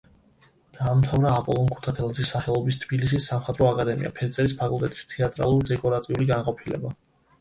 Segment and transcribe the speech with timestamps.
[0.77, 6.97] დაამთავრა აპოლონ ქუთათელაძის სახელობის თბილისის სამხატვრო აკადემია, ფერწერის ფაკულტეტის თეატრალურ-დეკორატიული განყოფილება.